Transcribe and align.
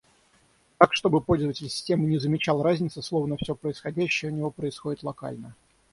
Так, 0.79 0.95
чтобы 0.95 1.21
пользователь 1.21 1.69
системы 1.69 2.07
не 2.09 2.17
замечал 2.17 2.63
разницы, 2.63 3.03
словно 3.03 3.37
все 3.37 3.53
происходящее 3.53 4.31
у 4.31 4.33
него 4.35 4.49
происходит 4.49 5.03
локально 5.03 5.53